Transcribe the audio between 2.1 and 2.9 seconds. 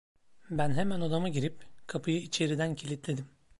içeriden